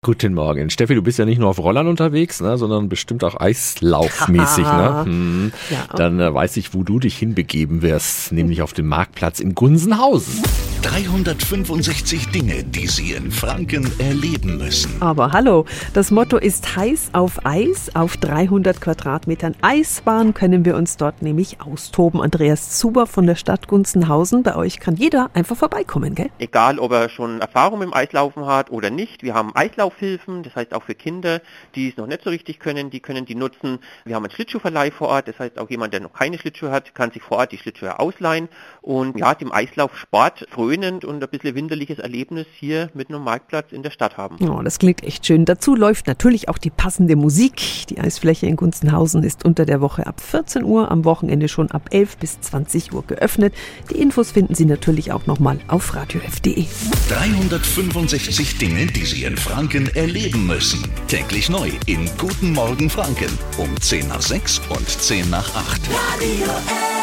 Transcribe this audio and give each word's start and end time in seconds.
Guten 0.00 0.32
Morgen. 0.32 0.70
Steffi, 0.70 0.94
du 0.94 1.02
bist 1.02 1.18
ja 1.18 1.24
nicht 1.24 1.40
nur 1.40 1.48
auf 1.48 1.58
Rollern 1.58 1.88
unterwegs, 1.88 2.40
ne, 2.40 2.56
sondern 2.56 2.88
bestimmt 2.88 3.24
auch 3.24 3.38
eislaufmäßig. 3.40 4.64
ne? 4.64 5.04
Hm. 5.04 5.52
Ja. 5.70 5.86
Dann 5.96 6.20
äh, 6.20 6.32
weiß 6.32 6.56
ich, 6.56 6.72
wo 6.72 6.84
du 6.84 7.00
dich 7.00 7.18
hinbegeben 7.18 7.82
wirst, 7.82 8.30
nämlich 8.30 8.62
auf 8.62 8.72
dem 8.72 8.86
Marktplatz 8.86 9.40
in 9.40 9.56
Gunsenhausen. 9.56 10.40
365 10.82 12.28
Dinge, 12.30 12.62
die 12.62 12.86
Sie 12.86 13.12
in 13.12 13.32
Franken 13.32 13.90
erleben 13.98 14.58
müssen. 14.58 15.02
Aber 15.02 15.32
hallo, 15.32 15.64
das 15.92 16.10
Motto 16.10 16.36
ist 16.36 16.76
heiß 16.76 17.10
auf 17.14 17.44
Eis. 17.44 17.90
Auf 17.94 18.16
300 18.16 18.80
Quadratmetern 18.80 19.56
Eisbahn 19.60 20.34
können 20.34 20.64
wir 20.64 20.76
uns 20.76 20.96
dort 20.96 21.20
nämlich 21.22 21.60
austoben. 21.60 22.20
Andreas 22.20 22.78
Zuber 22.78 23.06
von 23.06 23.26
der 23.26 23.34
Stadt 23.34 23.66
Gunzenhausen. 23.66 24.42
Bei 24.44 24.54
euch 24.54 24.78
kann 24.78 24.94
jeder 24.94 25.30
einfach 25.34 25.56
vorbeikommen, 25.56 26.14
gell? 26.14 26.30
Egal, 26.38 26.78
ob 26.78 26.92
er 26.92 27.08
schon 27.08 27.40
Erfahrung 27.40 27.80
mit 27.80 27.88
dem 27.88 27.94
Eislaufen 27.94 28.46
hat 28.46 28.70
oder 28.70 28.90
nicht. 28.90 29.22
Wir 29.22 29.34
haben 29.34 29.56
Eislaufhilfen, 29.56 30.44
das 30.44 30.54
heißt 30.54 30.74
auch 30.74 30.84
für 30.84 30.94
Kinder, 30.94 31.40
die 31.74 31.88
es 31.88 31.96
noch 31.96 32.06
nicht 32.06 32.22
so 32.22 32.30
richtig 32.30 32.60
können, 32.60 32.90
die 32.90 33.00
können 33.00 33.24
die 33.24 33.34
nutzen. 33.34 33.80
Wir 34.04 34.14
haben 34.14 34.24
einen 34.24 34.32
Schlittschuhverleih 34.32 34.92
vor 34.92 35.08
Ort, 35.08 35.26
das 35.28 35.38
heißt 35.38 35.58
auch 35.58 35.70
jemand, 35.70 35.92
der 35.92 36.00
noch 36.00 36.12
keine 36.12 36.38
Schlittschuhe 36.38 36.70
hat, 36.70 36.94
kann 36.94 37.10
sich 37.10 37.22
vor 37.22 37.38
Ort 37.38 37.52
die 37.52 37.58
Schlittschuhe 37.58 37.98
ausleihen 37.98 38.48
und 38.80 39.18
ja, 39.18 39.34
dem 39.34 39.50
Eislaufsport 39.52 40.46
frönend 40.78 41.04
und 41.04 41.22
ein 41.22 41.28
bisschen 41.28 41.54
winterliches 41.54 41.98
Erlebnis 41.98 42.46
hier 42.54 42.90
mit 42.94 43.08
einem 43.08 43.22
Marktplatz 43.22 43.72
in 43.72 43.82
der 43.82 43.90
Stadt 43.90 44.16
haben. 44.16 44.36
Oh, 44.48 44.62
das 44.62 44.78
klingt 44.78 45.02
echt 45.02 45.26
schön. 45.26 45.44
Dazu 45.44 45.74
läuft 45.74 46.06
natürlich 46.06 46.48
auch 46.48 46.58
die 46.58 46.70
passende 46.70 47.16
Musik. 47.16 47.86
Die 47.88 47.98
Eisfläche 47.98 48.46
in 48.46 48.56
Gunzenhausen 48.56 49.22
ist 49.22 49.44
unter 49.44 49.66
der 49.66 49.80
Woche 49.80 50.06
ab 50.06 50.20
14 50.20 50.64
Uhr, 50.64 50.90
am 50.90 51.04
Wochenende 51.04 51.48
schon 51.48 51.70
ab 51.70 51.88
11 51.90 52.16
bis 52.18 52.40
20 52.40 52.92
Uhr 52.92 53.04
geöffnet. 53.06 53.54
Die 53.90 54.00
Infos 54.00 54.32
finden 54.32 54.54
Sie 54.54 54.64
natürlich 54.64 55.12
auch 55.12 55.26
nochmal 55.26 55.58
auf 55.68 55.94
radiof.de. 55.94 56.64
365 57.08 58.58
Dinge, 58.58 58.86
die 58.86 59.04
Sie 59.04 59.24
in 59.24 59.36
Franken 59.36 59.94
erleben 59.94 60.46
müssen. 60.46 60.82
Täglich 61.08 61.48
neu 61.48 61.70
in 61.86 62.08
Guten 62.18 62.52
Morgen 62.52 62.90
Franken 62.90 63.30
um 63.58 63.68
10 63.80 64.08
nach 64.08 64.22
6 64.22 64.60
und 64.70 64.88
10 64.88 65.30
nach 65.30 65.54
8. 65.54 65.80
Radio 65.90 66.44
F. 66.44 66.97